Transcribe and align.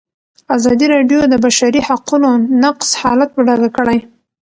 ازادي 0.55 0.85
راډیو 0.95 1.19
د 1.25 1.31
د 1.33 1.35
بشري 1.45 1.81
حقونو 1.87 2.29
نقض 2.63 2.89
حالت 3.01 3.29
په 3.33 3.41
ډاګه 3.47 3.69
کړی. 3.77 3.99